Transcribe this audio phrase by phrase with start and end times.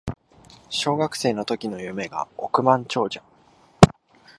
[0.71, 3.23] 小学生の時の夢が億万長者